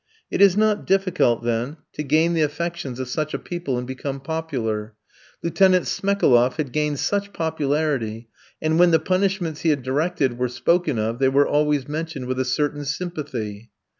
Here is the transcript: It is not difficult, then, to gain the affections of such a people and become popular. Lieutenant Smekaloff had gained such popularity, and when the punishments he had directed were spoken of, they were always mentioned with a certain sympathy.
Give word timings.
It 0.31 0.41
is 0.41 0.57
not 0.57 0.87
difficult, 0.87 1.43
then, 1.43 1.77
to 1.93 2.01
gain 2.01 2.33
the 2.33 2.41
affections 2.41 2.99
of 2.99 3.07
such 3.07 3.35
a 3.35 3.37
people 3.37 3.77
and 3.77 3.85
become 3.85 4.19
popular. 4.19 4.95
Lieutenant 5.43 5.85
Smekaloff 5.85 6.55
had 6.55 6.71
gained 6.71 6.97
such 6.97 7.31
popularity, 7.31 8.27
and 8.59 8.79
when 8.79 8.89
the 8.89 8.97
punishments 8.97 9.61
he 9.61 9.69
had 9.69 9.83
directed 9.83 10.39
were 10.39 10.49
spoken 10.49 10.97
of, 10.97 11.19
they 11.19 11.29
were 11.29 11.47
always 11.47 11.87
mentioned 11.87 12.25
with 12.25 12.39
a 12.39 12.45
certain 12.45 12.83
sympathy. 12.83 13.69